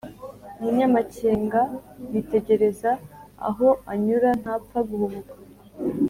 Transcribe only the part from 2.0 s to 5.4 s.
yitegereza aho anyura ntapfa guhubuka